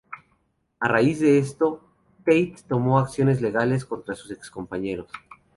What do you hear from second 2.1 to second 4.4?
Tate tomó acciones legales contra sus